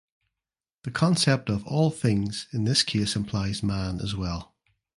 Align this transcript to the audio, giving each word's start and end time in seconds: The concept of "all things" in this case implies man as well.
The 0.81 0.89
concept 0.89 1.47
of 1.47 1.63
"all 1.67 1.91
things" 1.91 2.47
in 2.51 2.63
this 2.63 2.81
case 2.81 3.15
implies 3.15 3.61
man 3.61 3.99
as 4.01 4.15
well. 4.15 4.51